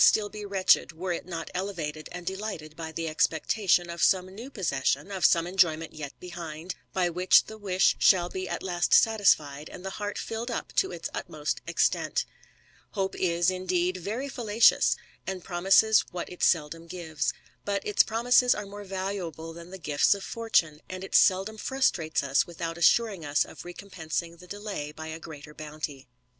[0.03, 4.49] still be wretched, were it not elevated and delighted by the expectation of some new
[4.49, 9.69] possession, of some enjoyment yet behind, by which the wish shall be at last satisfied,
[9.69, 12.25] and the heart filled up to its utmost extent
[12.93, 18.55] Hope is, indeed, very fallacious, and promises what it seldom gives j but its promises
[18.55, 23.23] are more valuable than the gifts of fortune, and it seldom fiiistrates us without assuring
[23.23, 26.07] us of recompensing the delay by a greats bounty.